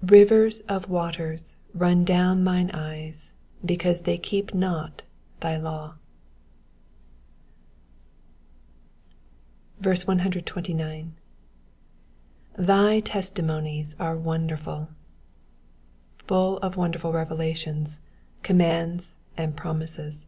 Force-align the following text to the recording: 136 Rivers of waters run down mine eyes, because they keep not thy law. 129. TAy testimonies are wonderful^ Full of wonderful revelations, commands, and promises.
136 0.00 0.10
Rivers 0.32 0.60
of 0.62 0.90
waters 0.90 1.56
run 1.72 2.04
down 2.04 2.42
mine 2.42 2.68
eyes, 2.74 3.30
because 3.64 4.00
they 4.00 4.18
keep 4.18 4.52
not 4.52 5.02
thy 5.38 5.56
law. 5.56 5.94
129. 9.80 11.14
TAy 12.56 13.00
testimonies 13.02 13.94
are 14.00 14.16
wonderful^ 14.16 14.88
Full 16.26 16.56
of 16.58 16.76
wonderful 16.76 17.12
revelations, 17.12 18.00
commands, 18.42 19.14
and 19.36 19.56
promises. 19.56 20.26